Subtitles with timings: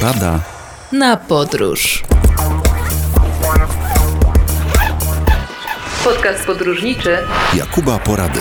[0.00, 0.40] Porada
[0.92, 2.02] na podróż.
[6.04, 7.18] Podcast podróżniczy
[7.54, 8.40] Jakuba Porady.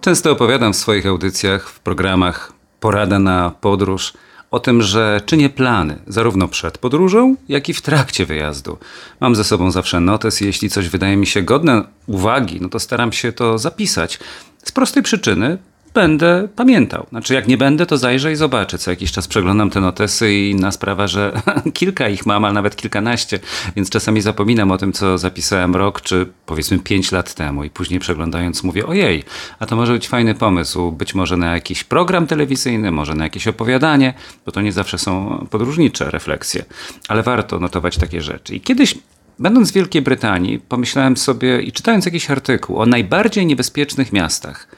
[0.00, 4.12] Często opowiadam w swoich audycjach, w programach Porada na podróż
[4.50, 8.78] o tym, że czynię plany, zarówno przed podróżą, jak i w trakcie wyjazdu.
[9.20, 12.80] Mam ze sobą zawsze notes i jeśli coś wydaje mi się godne uwagi, no to
[12.80, 14.18] staram się to zapisać.
[14.64, 15.58] Z prostej przyczyny,
[15.94, 17.06] będę pamiętał.
[17.08, 18.78] Znaczy, jak nie będę, to zajrzę i zobaczę.
[18.78, 21.42] Co jakiś czas przeglądam te notesy i inna sprawa, że
[21.74, 23.38] kilka ich mam, a nawet kilkanaście,
[23.76, 28.00] więc czasami zapominam o tym, co zapisałem rok, czy powiedzmy pięć lat temu i później
[28.00, 29.24] przeglądając mówię, ojej,
[29.58, 33.48] a to może być fajny pomysł, być może na jakiś program telewizyjny, może na jakieś
[33.48, 34.14] opowiadanie,
[34.46, 36.64] bo to nie zawsze są podróżnicze refleksje,
[37.08, 38.54] ale warto notować takie rzeczy.
[38.54, 38.94] I kiedyś
[39.38, 44.68] Będąc w Wielkiej Brytanii, pomyślałem sobie i czytając jakiś artykuł o najbardziej niebezpiecznych miastach,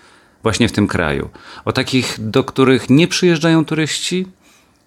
[0.45, 1.29] właśnie w tym kraju.
[1.65, 4.27] O takich, do których nie przyjeżdżają turyści.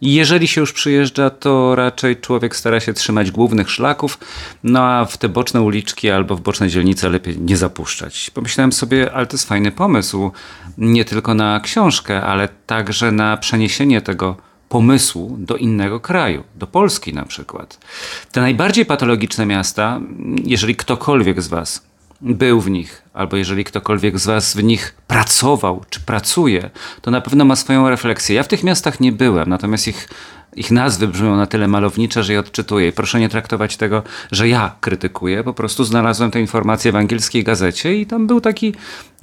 [0.02, 4.18] Jeżeli się już przyjeżdża, to raczej człowiek stara się trzymać głównych szlaków,
[4.64, 8.32] no a w te boczne uliczki albo w boczne dzielnice lepiej nie zapuszczać.
[8.34, 10.32] Pomyślałem sobie, ale to jest fajny pomysł,
[10.78, 14.38] nie tylko na książkę, ale także na przeniesienie tego
[14.70, 17.80] pomysłu do innego kraju, do Polski na przykład.
[18.32, 20.02] Te najbardziej patologiczne miasta,
[20.44, 21.88] jeżeli ktokolwiek z Was
[22.22, 26.70] był w nich, albo jeżeli ktokolwiek z Was w nich pracował czy pracuje,
[27.02, 28.36] to na pewno ma swoją refleksję.
[28.36, 30.10] Ja w tych miastach nie byłem, natomiast ich,
[30.56, 32.88] ich nazwy brzmią na tyle malownicze, że je odczytuję.
[32.88, 35.44] I proszę nie traktować tego, że ja krytykuję.
[35.44, 38.74] Po prostu znalazłem te informacje w angielskiej gazecie i tam był taki,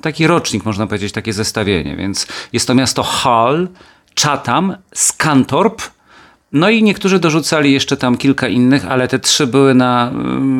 [0.00, 1.96] taki rocznik, można powiedzieć, takie zestawienie.
[1.96, 3.68] Więc jest to miasto Hull,
[4.20, 5.82] Chatham, Scantorp,
[6.54, 10.12] no i niektórzy dorzucali jeszcze tam kilka innych, ale te trzy były na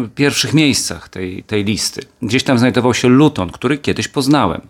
[0.04, 2.02] y, pierwszych miejscach tej, tej listy.
[2.22, 4.60] Gdzieś tam znajdował się Luton, który kiedyś poznałem.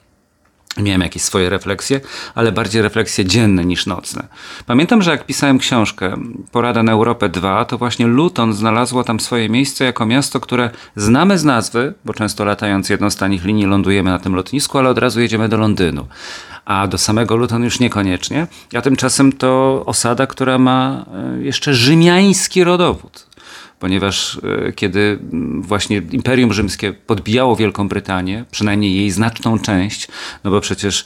[0.77, 2.01] Miałem jakieś swoje refleksje,
[2.35, 4.29] ale bardziej refleksje dzienne niż nocne.
[4.67, 6.17] Pamiętam, że jak pisałem książkę
[6.53, 11.39] Porada na Europę 2, to właśnie Luton znalazło tam swoje miejsce jako miasto, które znamy
[11.39, 14.99] z nazwy, bo często latając jedną z tanich linii lądujemy na tym lotnisku, ale od
[14.99, 16.07] razu jedziemy do Londynu
[16.65, 18.47] a do samego Luton już niekoniecznie.
[18.77, 21.05] A tymczasem to osada, która ma
[21.39, 23.27] e, jeszcze rzymiański rodowód
[23.81, 25.19] ponieważ e, kiedy
[25.61, 30.09] właśnie Imperium Rzymskie podbijało Wielką Brytanię, przynajmniej jej znaczną część,
[30.45, 31.05] no bo przecież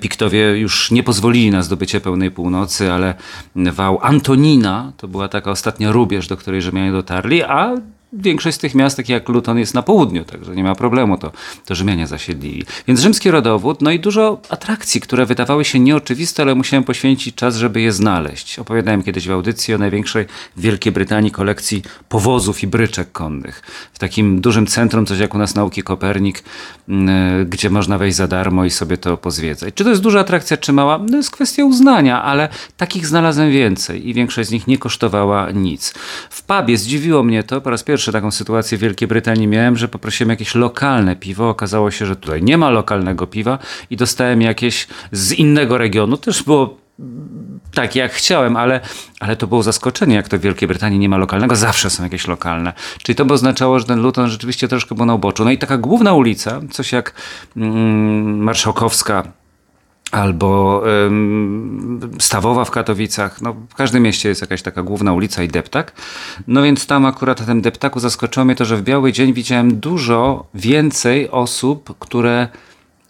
[0.00, 3.14] Piktowie już nie pozwolili na zdobycie pełnej północy, ale
[3.56, 7.74] wał Antonina to była taka ostatnia rubież, do której Rzymianie dotarli, a
[8.12, 11.32] Większość z tych miast, takie jak Luton, jest na południu, także nie ma problemu, to,
[11.64, 12.64] to Rzymianie zasiedlili.
[12.86, 17.56] Więc rzymski rodowód, no i dużo atrakcji, które wydawały się nieoczywiste, ale musiałem poświęcić czas,
[17.56, 18.58] żeby je znaleźć.
[18.58, 20.26] Opowiadałem kiedyś w audycji o największej
[20.56, 23.62] w Wielkiej Brytanii kolekcji powozów i bryczek konnych.
[23.92, 26.42] W takim dużym centrum, coś jak u nas Nauki Kopernik,
[26.88, 29.74] mm, gdzie można wejść za darmo i sobie to pozwiedzać.
[29.74, 30.98] Czy to jest duża atrakcja, czy mała?
[31.10, 35.94] No jest kwestia uznania, ale takich znalazłem więcej i większość z nich nie kosztowała nic.
[36.30, 39.88] W pubie zdziwiło mnie to po raz pierwszy taką sytuację w Wielkiej Brytanii miałem, że
[39.88, 41.48] poprosiłem jakieś lokalne piwo.
[41.48, 43.58] Okazało się, że tutaj nie ma lokalnego piwa
[43.90, 46.16] i dostałem jakieś z innego regionu.
[46.16, 46.76] Też było
[47.74, 48.80] tak jak chciałem, ale,
[49.20, 52.26] ale to było zaskoczenie, jak to w Wielkiej Brytanii nie ma lokalnego, zawsze są jakieś
[52.26, 52.72] lokalne.
[53.02, 55.44] Czyli to by oznaczało, że ten Luton rzeczywiście troszkę był na uboczu.
[55.44, 57.14] No i taka główna ulica, coś jak
[57.56, 59.32] mm, Marszałkowska,
[60.12, 63.42] albo ym, Stawowa w Katowicach.
[63.42, 65.92] No, w każdym mieście jest jakaś taka główna ulica i deptak.
[66.46, 69.80] No więc tam akurat na tym deptaku zaskoczyło mnie to, że w biały dzień widziałem
[69.80, 72.48] dużo więcej osób, które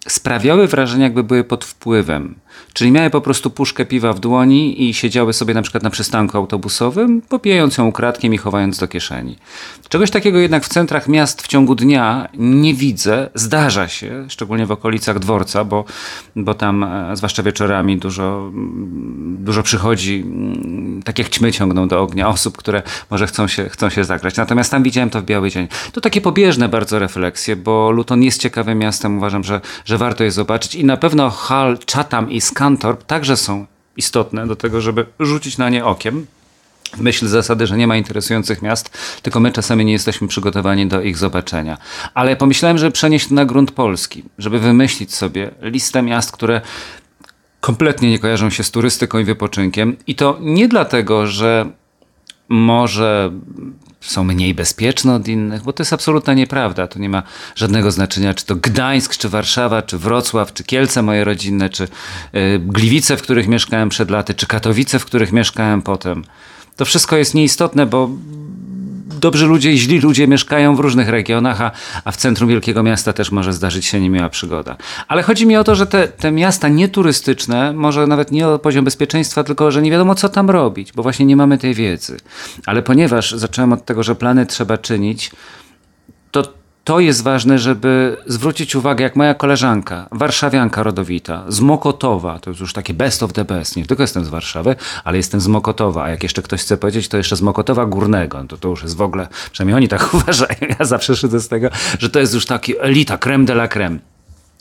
[0.09, 2.35] sprawiały wrażenie, jakby były pod wpływem.
[2.73, 6.37] Czyli miały po prostu puszkę piwa w dłoni i siedziały sobie na przykład na przystanku
[6.37, 9.37] autobusowym, popijając ją ukradkiem i chowając do kieszeni.
[9.89, 13.31] Czegoś takiego jednak w centrach miast w ciągu dnia nie widzę.
[13.35, 15.85] Zdarza się, szczególnie w okolicach dworca, bo,
[16.37, 22.01] bo tam, e, zwłaszcza wieczorami, dużo, mm, dużo przychodzi, mm, tak jak ćmy ciągną do
[22.01, 24.37] ognia, osób, które może chcą się, chcą się zagrać.
[24.37, 25.69] Natomiast tam widziałem to w biały dzień.
[25.93, 29.19] To takie pobieżne bardzo refleksje, bo Luton jest ciekawym miastem.
[29.19, 33.67] Uważam, że, że warto je zobaczyć i na pewno Hal, Chatham i Skantorp także są
[33.97, 36.27] istotne do tego, żeby rzucić na nie okiem.
[36.97, 41.19] Myśl zasady, że nie ma interesujących miast, tylko my czasami nie jesteśmy przygotowani do ich
[41.19, 41.79] zobaczenia.
[42.15, 46.61] Ale pomyślałem, żeby przenieść to na grunt polski, żeby wymyślić sobie listę miast, które
[47.61, 49.97] kompletnie nie kojarzą się z turystyką i wypoczynkiem.
[50.07, 51.71] I to nie dlatego, że
[52.49, 53.31] może
[54.01, 56.87] są mniej bezpieczne od innych, bo to jest absolutna nieprawda.
[56.87, 57.23] To nie ma
[57.55, 61.89] żadnego znaczenia, czy to Gdańsk, czy Warszawa, czy Wrocław, czy Kielce moje rodzinne, czy y,
[62.59, 66.25] Gliwice, w których mieszkałem przed laty, czy Katowice, w których mieszkałem potem.
[66.77, 68.11] To wszystko jest nieistotne, bo
[69.19, 71.71] dobrzy ludzie i źli ludzie mieszkają w różnych regionach, a,
[72.05, 74.77] a w centrum wielkiego miasta też może zdarzyć się niemiła przygoda.
[75.09, 78.85] Ale chodzi mi o to, że te, te miasta nieturystyczne, może nawet nie o poziom
[78.85, 82.17] bezpieczeństwa, tylko że nie wiadomo co tam robić, bo właśnie nie mamy tej wiedzy.
[82.67, 85.31] Ale ponieważ zacząłem od tego, że plany trzeba czynić,
[86.31, 86.43] to
[86.89, 92.61] to jest ważne, żeby zwrócić uwagę, jak moja koleżanka, warszawianka rodowita, z Mokotowa, to jest
[92.61, 96.05] już takie best of the best, nie tylko jestem z Warszawy, ale jestem z Mokotowa,
[96.05, 98.97] a jak jeszcze ktoś chce powiedzieć, to jeszcze z Mokotowa Górnego, to to już jest
[98.97, 101.69] w ogóle, przynajmniej oni tak uważają, ja zawsze szydzę z tego,
[101.99, 103.99] że to jest już taki elita, creme de la creme.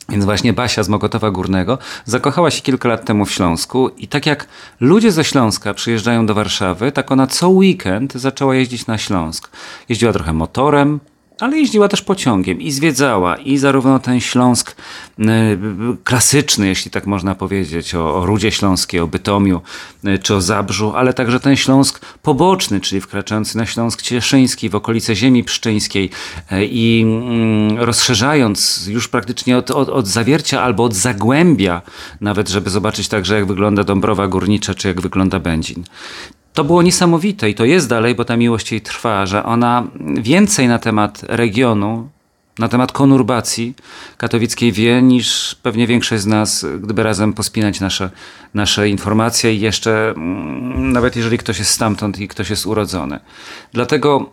[0.08, 4.26] Więc właśnie Basia z Mokotowa Górnego zakochała się kilka lat temu w Śląsku i tak
[4.26, 4.48] jak
[4.80, 9.50] ludzie ze Śląska przyjeżdżają do Warszawy, tak ona co weekend zaczęła jeździć na Śląsk.
[9.88, 11.00] Jeździła trochę motorem,
[11.40, 14.76] ale jeździła też pociągiem i zwiedzała i zarówno ten Śląsk
[15.18, 15.24] y,
[16.04, 19.60] klasyczny, jeśli tak można powiedzieć, o, o Rudzie Śląskiej, o Bytomiu
[20.04, 24.74] y, czy o Zabrzu, ale także ten Śląsk poboczny, czyli wkraczający na Śląsk Cieszyński, w
[24.74, 26.10] okolice ziemi pszczyńskiej
[26.52, 31.82] y, i mm, rozszerzając już praktycznie od, od, od zawiercia albo od zagłębia,
[32.20, 35.84] nawet żeby zobaczyć także jak wygląda Dąbrowa Górnicza, czy jak wygląda Będzin
[36.58, 40.68] to było niesamowite i to jest dalej, bo ta miłość jej trwa, że ona więcej
[40.68, 42.08] na temat regionu,
[42.58, 43.74] na temat konurbacji
[44.16, 48.10] katowickiej wie niż pewnie większość z nas, gdyby razem pospinać nasze,
[48.54, 53.20] nasze informacje i jeszcze mm, nawet jeżeli ktoś jest stamtąd i ktoś jest urodzony.
[53.72, 54.30] Dlatego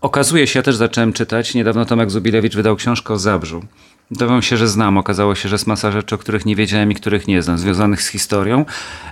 [0.00, 3.62] okazuje się, ja też zacząłem czytać, niedawno Tomek Zubilewicz wydał książkę o Zabrzu.
[4.10, 4.98] Dowiem się, że znam.
[4.98, 8.02] Okazało się, że jest masa rzeczy, o których nie wiedziałem i których nie znam, związanych
[8.02, 8.64] z historią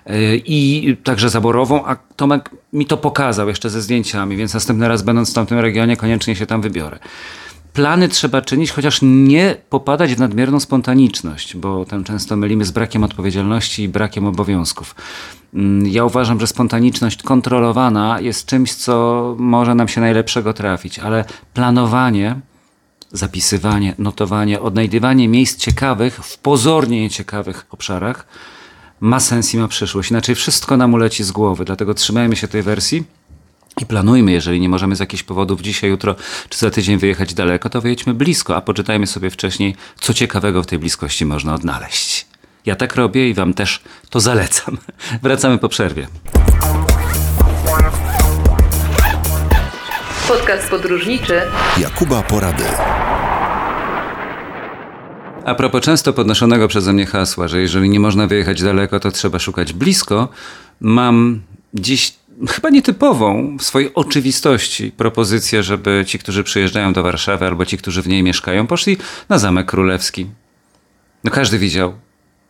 [0.07, 5.03] yy, i także zaborową, a Tomek mi to pokazał jeszcze ze zdjęciami, więc następny raz
[5.03, 6.99] będąc w tamtym regionie koniecznie się tam wybiorę.
[7.77, 13.05] Plany trzeba czynić, chociaż nie popadać w nadmierną spontaniczność, bo tam często mylimy z brakiem
[13.05, 14.95] odpowiedzialności i brakiem obowiązków.
[15.55, 21.25] Mm, ja uważam, że spontaniczność kontrolowana jest czymś, co może nam się najlepszego trafić, ale
[21.55, 22.41] planowanie
[23.13, 28.27] zapisywanie, notowanie, odnajdywanie miejsc ciekawych w pozornie nieciekawych obszarach
[29.01, 30.11] ma sens i ma przyszłość.
[30.11, 33.05] Inaczej wszystko nam uleci z głowy, dlatego trzymajmy się tej wersji.
[33.81, 36.15] I planujmy, jeżeli nie możemy z jakichś powodów dzisiaj, jutro
[36.49, 40.67] czy za tydzień wyjechać daleko, to wyjedźmy blisko, a poczytajmy sobie wcześniej, co ciekawego w
[40.67, 42.27] tej bliskości można odnaleźć.
[42.67, 44.79] Ja tak robię i Wam też to zalecam.
[45.23, 46.07] Wracamy po przerwie.
[50.29, 51.41] Podcast podróżniczy
[51.79, 52.65] Jakuba Porady.
[55.45, 59.39] A propos często podnoszonego przeze mnie hasła, że jeżeli nie można wyjechać daleko, to trzeba
[59.39, 60.29] szukać blisko,
[60.81, 61.41] mam
[61.75, 62.15] dziś
[62.49, 68.03] chyba nietypową w swojej oczywistości propozycję, żeby ci, którzy przyjeżdżają do Warszawy albo ci, którzy
[68.03, 68.97] w niej mieszkają, poszli
[69.29, 70.27] na Zamek Królewski.
[71.25, 71.95] No każdy widział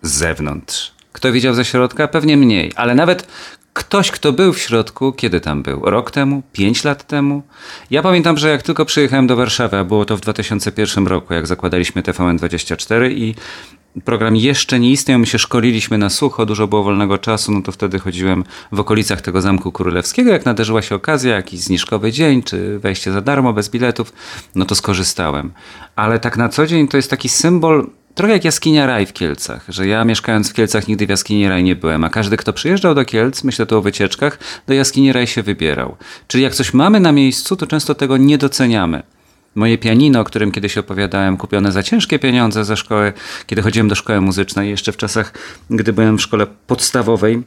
[0.02, 0.92] z zewnątrz.
[1.12, 2.08] Kto widział ze środka?
[2.08, 3.26] Pewnie mniej, ale nawet
[3.72, 5.80] ktoś, kto był w środku, kiedy tam był?
[5.84, 6.42] Rok temu?
[6.52, 7.42] Pięć lat temu?
[7.90, 11.46] Ja pamiętam, że jak tylko przyjechałem do Warszawy, a było to w 2001 roku, jak
[11.46, 13.34] zakładaliśmy TVN24 i
[14.04, 17.72] program jeszcze nie istniał, my się szkoliliśmy na sucho, dużo było wolnego czasu, no to
[17.72, 20.30] wtedy chodziłem w okolicach tego Zamku Królewskiego.
[20.30, 24.12] Jak nadarzyła się okazja, jakiś zniżkowy dzień, czy wejście za darmo, bez biletów,
[24.54, 25.52] no to skorzystałem.
[25.96, 29.64] Ale tak na co dzień to jest taki symbol Trochę jak jaskinia Raj w Kielcach,
[29.68, 32.94] że ja mieszkając w Kielcach nigdy w jaskini Raj nie byłem, a każdy, kto przyjeżdżał
[32.94, 35.96] do Kielc, myślę tu o wycieczkach, do jaskini Raj się wybierał.
[36.28, 39.02] Czyli jak coś mamy na miejscu, to często tego nie doceniamy.
[39.56, 43.12] Moje pianino, o którym kiedyś opowiadałem, kupione za ciężkie pieniądze ze szkoły,
[43.46, 45.32] kiedy chodziłem do szkoły muzycznej, jeszcze w czasach,
[45.70, 47.42] gdy byłem w szkole podstawowej,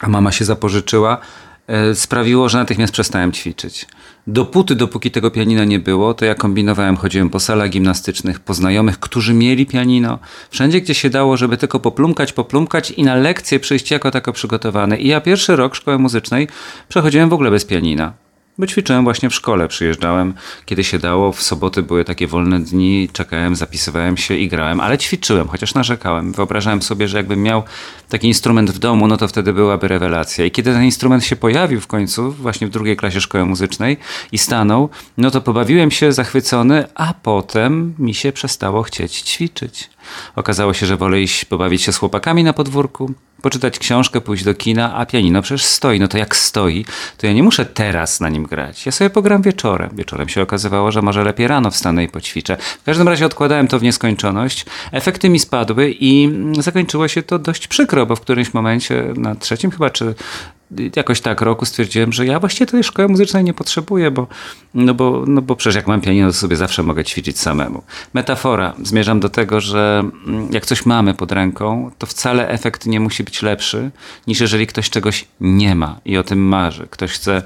[0.00, 1.20] a mama się zapożyczyła,
[1.66, 3.86] E, sprawiło, że natychmiast przestałem ćwiczyć.
[4.26, 9.00] Dopóty, dopóki tego pianina nie było, to ja kombinowałem, chodziłem po salach gimnastycznych, po znajomych,
[9.00, 10.18] którzy mieli pianino.
[10.50, 14.96] Wszędzie, gdzie się dało, żeby tylko poplumkać, poplumkać i na lekcje przyjść jako tako przygotowany.
[14.96, 16.48] I ja pierwszy rok szkoły muzycznej
[16.88, 18.12] przechodziłem w ogóle bez pianina.
[18.58, 20.34] Bo ćwiczyłem właśnie w szkole, przyjeżdżałem
[20.64, 24.98] kiedy się dało, w soboty były takie wolne dni, czekałem, zapisywałem się i grałem, ale
[24.98, 26.32] ćwiczyłem, chociaż narzekałem.
[26.32, 27.62] Wyobrażałem sobie, że jakbym miał
[28.08, 30.44] taki instrument w domu, no to wtedy byłaby rewelacja.
[30.44, 33.96] I kiedy ten instrument się pojawił w końcu, właśnie w drugiej klasie szkoły muzycznej
[34.32, 39.95] i stanął, no to pobawiłem się zachwycony, a potem mi się przestało chcieć ćwiczyć.
[40.36, 44.54] Okazało się, że wolę iść pobawić się z chłopakami na podwórku, poczytać książkę, pójść do
[44.54, 46.00] kina, a pianino przecież stoi.
[46.00, 46.84] No to jak stoi,
[47.18, 48.86] to ja nie muszę teraz na nim grać.
[48.86, 49.90] Ja sobie pogram wieczorem.
[49.92, 52.56] Wieczorem się okazywało, że może lepiej rano wstanę i poćwiczę.
[52.80, 54.66] W każdym razie odkładałem to w nieskończoność.
[54.92, 59.70] Efekty mi spadły i zakończyło się to dość przykro, bo w którymś momencie, na trzecim
[59.70, 60.14] chyba, czy
[60.96, 64.26] jakoś tak roku stwierdziłem, że ja właściwie tej szkoły muzycznej nie potrzebuję, bo,
[64.74, 67.82] no bo, no bo przecież jak mam pianino, to sobie zawsze mogę ćwiczyć samemu.
[68.14, 68.74] Metafora.
[68.82, 73.24] Zmierzam do tego, że mm, jak coś mamy pod ręką, to wcale efekt nie musi
[73.24, 73.90] być lepszy,
[74.26, 76.86] niż jeżeli ktoś czegoś nie ma i o tym marzy.
[76.90, 77.42] Ktoś chce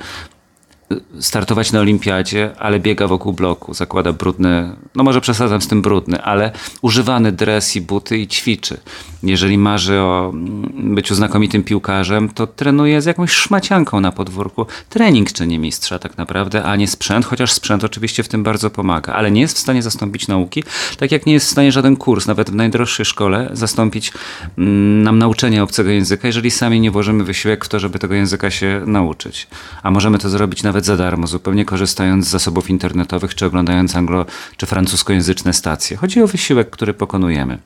[1.20, 6.23] startować na olimpiadzie, ale biega wokół bloku, zakłada brudny, no może przesadzam z tym brudny,
[6.23, 8.80] ale używany dres i buty i ćwiczy.
[9.23, 14.66] Jeżeli marzy o mm, byciu znakomitym piłkarzem, to trenuje z jakąś szmacianką na podwórku.
[14.88, 19.12] Trening czyni mistrza tak naprawdę, a nie sprzęt, chociaż sprzęt oczywiście w tym bardzo pomaga,
[19.12, 20.64] ale nie jest w stanie zastąpić nauki,
[20.99, 24.12] tak jak nie jest w stanie żaden kurs, nawet w najdroższej szkole, zastąpić
[24.59, 28.50] mm, nam nauczenia obcego języka, jeżeli sami nie włożymy wysiłek w to, żeby tego języka
[28.50, 29.47] się nauczyć.
[29.82, 34.25] A możemy to zrobić nawet za darmo, zupełnie korzystając z zasobów internetowych, czy oglądając anglo-
[34.56, 35.96] czy francuskojęzyczne stacje.
[35.96, 37.58] Chodzi o wysiłek, który pokonujemy.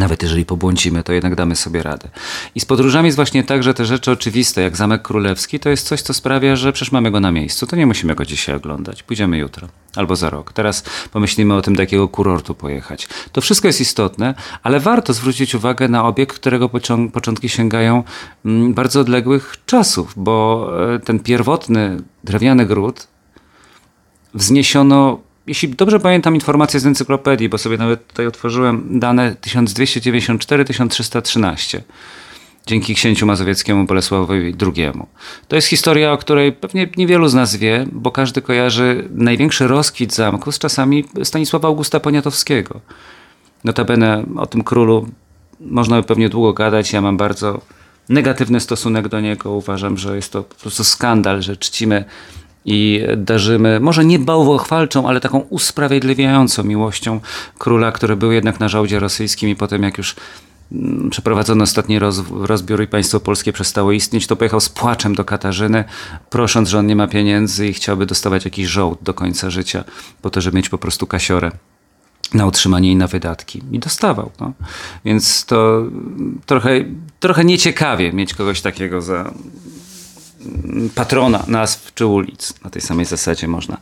[0.00, 2.08] Nawet jeżeli pobłądzimy, to jednak damy sobie radę.
[2.54, 5.86] I z podróżami jest właśnie tak, że te rzeczy oczywiste, jak Zamek Królewski, to jest
[5.86, 7.66] coś, co sprawia, że przecież mamy go na miejscu.
[7.66, 9.02] To nie musimy go dzisiaj oglądać.
[9.02, 10.52] Pójdziemy jutro albo za rok.
[10.52, 13.08] Teraz pomyślimy o tym, do jakiego kurortu pojechać.
[13.32, 16.68] To wszystko jest istotne, ale warto zwrócić uwagę na obiekt, którego
[17.12, 18.04] początki sięgają
[18.44, 23.06] mm, bardzo odległych czasów, bo e, ten pierwotny drewniany gród
[24.34, 31.80] wzniesiono jeśli dobrze pamiętam informacje z encyklopedii, bo sobie nawet tutaj otworzyłem dane 1294-1313
[32.66, 34.92] dzięki księciu mazowieckiemu Bolesławowi II.
[35.48, 40.14] To jest historia, o której pewnie niewielu z nas wie, bo każdy kojarzy największy rozkwit
[40.14, 42.80] zamku z czasami Stanisława Augusta Poniatowskiego.
[43.64, 45.08] Notabene o tym królu
[45.60, 46.92] można by pewnie długo gadać.
[46.92, 47.60] Ja mam bardzo
[48.08, 49.52] negatywny stosunek do niego.
[49.52, 52.04] Uważam, że jest to po prostu skandal, że czcimy
[52.64, 57.20] i darzymy, może nie bałwochwalczą, ale taką usprawiedliwiającą miłością
[57.58, 60.16] króla, który był jednak na żołdzie rosyjskim i potem jak już
[60.72, 65.24] mm, przeprowadzono ostatni roz, rozbiór i państwo polskie przestało istnieć, to pojechał z płaczem do
[65.24, 65.84] Katarzyny,
[66.30, 69.84] prosząc, że on nie ma pieniędzy i chciałby dostawać jakiś żołd do końca życia,
[70.22, 71.50] po to, żeby mieć po prostu kasiorę
[72.34, 73.62] na utrzymanie i na wydatki.
[73.72, 74.30] I dostawał.
[74.40, 74.52] No.
[75.04, 75.82] Więc to
[76.46, 76.70] trochę,
[77.20, 79.32] trochę nieciekawie mieć kogoś takiego za,
[80.94, 82.54] patrona nazw czy ulic.
[82.64, 83.76] Na tej samej zasadzie można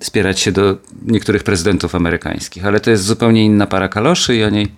[0.00, 0.76] wspierać się do
[1.06, 4.72] niektórych prezydentów amerykańskich, ale to jest zupełnie inna para kaloszy i o niej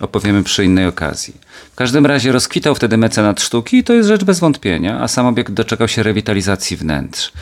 [0.00, 1.34] opowiemy przy innej okazji.
[1.72, 5.26] W każdym razie rozkwitał wtedy mecenat sztuki i to jest rzecz bez wątpienia, a sam
[5.26, 7.32] obiekt doczekał się rewitalizacji wnętrz.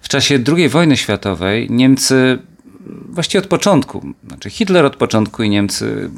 [0.00, 2.38] W czasie II wojny światowej Niemcy
[3.08, 6.10] właściwie od początku, znaczy Hitler od początku i Niemcy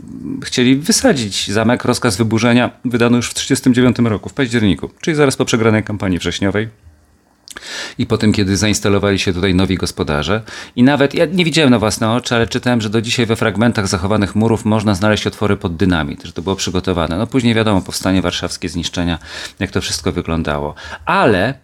[0.44, 1.84] chcieli wysadzić zamek.
[1.84, 6.68] Rozkaz wyburzenia wydano już w 1939 roku, w październiku, czyli zaraz po przegranej kampanii wrześniowej.
[7.98, 10.42] I potem, kiedy zainstalowali się tutaj nowi gospodarze.
[10.76, 13.88] I nawet, ja nie widziałem na własne oczy, ale czytałem, że do dzisiaj we fragmentach
[13.88, 17.18] zachowanych murów można znaleźć otwory pod dynamit, że to było przygotowane.
[17.18, 19.18] No później wiadomo, powstanie warszawskie, zniszczenia,
[19.60, 20.74] jak to wszystko wyglądało.
[21.04, 21.54] Ale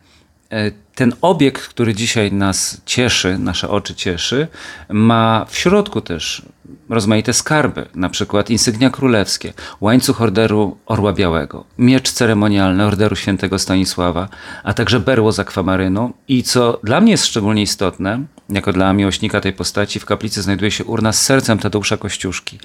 [0.52, 4.48] E, ten obiekt, który dzisiaj nas cieszy, nasze oczy cieszy,
[4.88, 6.42] ma w środku też
[6.88, 14.28] rozmaite skarby, na przykład insygnia królewskie, łańcuch Orderu Orła Białego, miecz ceremonialny Orderu Świętego Stanisława,
[14.64, 19.40] a także berło z akwamarynu i co dla mnie jest szczególnie istotne, jako dla miłośnika
[19.40, 22.58] tej postaci, w kaplicy znajduje się urna z sercem Tadeusza Kościuszki.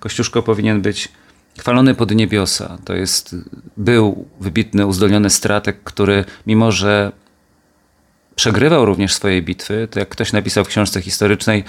[0.00, 1.08] Kościuszko powinien być
[1.58, 2.78] chwalony pod niebiosa.
[2.84, 3.36] To jest,
[3.76, 7.12] był wybitny, uzdolniony stratek, który mimo, że
[8.40, 11.64] przegrywał również swoje bitwy, to jak ktoś napisał w książce historycznej,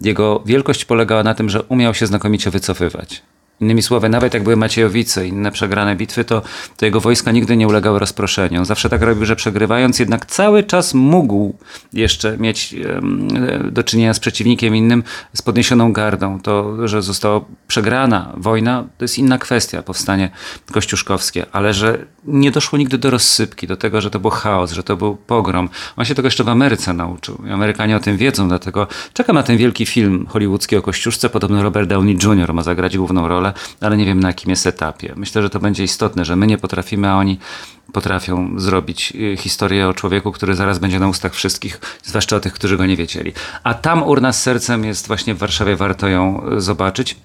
[0.00, 3.22] jego wielkość polegała na tym, że umiał się znakomicie wycofywać.
[3.60, 6.42] Innymi słowy, nawet jak były Maciejowice i inne przegrane bitwy, to,
[6.76, 8.64] to jego wojska nigdy nie ulegały rozproszeniu.
[8.64, 11.54] Zawsze tak robił, że przegrywając, jednak cały czas mógł
[11.92, 12.74] jeszcze mieć
[13.70, 15.02] do czynienia z przeciwnikiem innym
[15.34, 16.40] z podniesioną gardą.
[16.40, 20.30] To, że została przegrana wojna, to jest inna kwestia, powstanie
[20.72, 24.82] kościuszkowskie, ale że nie doszło nigdy do rozsypki, do tego, że to był chaos, że
[24.82, 25.68] to był pogrom.
[25.96, 27.38] On się tego jeszcze w Ameryce nauczył.
[27.52, 31.30] Amerykanie o tym wiedzą, dlatego czekam na ten wielki film hollywoodzki o Kościuszce.
[31.30, 32.54] Podobno Robert Downey Jr.
[32.54, 33.43] ma zagrać główną rolę
[33.80, 35.12] ale nie wiem na jakim jest etapie.
[35.16, 37.38] Myślę, że to będzie istotne, że my nie potrafimy, a oni
[37.92, 42.76] potrafią zrobić y, historię o człowieku, który zaraz będzie na ustach wszystkich, zwłaszcza tych, którzy
[42.76, 43.32] go nie wiedzieli.
[43.62, 47.16] A tam urna z sercem jest właśnie w Warszawie, warto ją y, zobaczyć.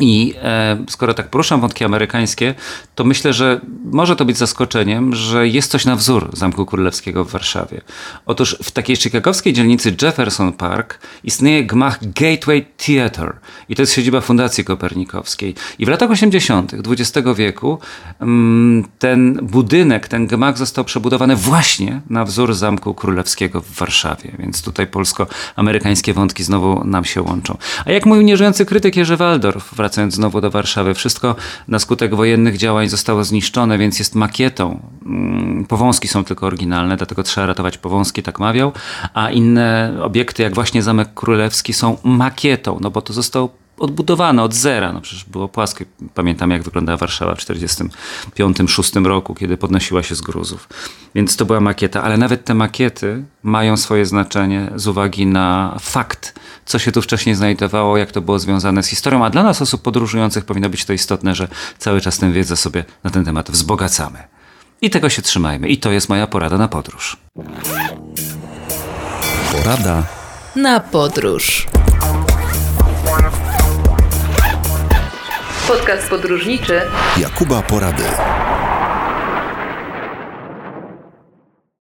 [0.00, 2.54] I e, skoro tak poruszam wątki amerykańskie,
[2.94, 7.30] to myślę, że może to być zaskoczeniem, że jest coś na wzór Zamku Królewskiego w
[7.30, 7.80] Warszawie.
[8.26, 13.36] Otóż w takiej chicagowskiej dzielnicy Jefferson Park istnieje gmach Gateway Theater
[13.68, 15.54] i to jest siedziba Fundacji Kopernikowskiej.
[15.78, 16.72] I w latach 80.
[16.74, 17.78] XX wieku
[18.20, 24.32] mm, ten budynek, ten gmach został przebudowany właśnie na wzór Zamku Królewskiego w Warszawie.
[24.38, 27.56] Więc tutaj polsko-amerykańskie wątki znowu nam się łączą.
[27.84, 31.36] A jak mówił nieżyjący krytyk Jerzy Waldorf, wracając znowu do Warszawy, wszystko
[31.68, 34.80] na skutek wojennych działań zostało zniszczone, więc jest makietą.
[35.06, 38.72] Mm, powązki są tylko oryginalne, dlatego trzeba ratować powązki, tak mawiał,
[39.14, 44.54] a inne obiekty, jak właśnie Zamek Królewski, są makietą, no bo to został odbudowane od
[44.54, 44.92] zera.
[44.92, 45.84] No przecież było płaskie.
[46.14, 50.68] Pamiętam, jak wyglądała Warszawa w 1945-1946 roku, kiedy podnosiła się z gruzów.
[51.14, 56.40] Więc to była makieta, ale nawet te makiety mają swoje znaczenie z uwagi na fakt,
[56.64, 59.24] co się tu wcześniej znajdowało, jak to było związane z historią.
[59.24, 62.84] A dla nas, osób podróżujących, powinno być to istotne, że cały czas tę wiedzę sobie
[63.04, 64.18] na ten temat wzbogacamy.
[64.82, 65.68] I tego się trzymajmy.
[65.68, 67.16] I to jest moja porada na podróż.
[69.52, 70.02] Porada
[70.56, 71.66] na podróż.
[75.68, 76.80] Podcast podróżniczy
[77.16, 78.04] Jakuba Porady.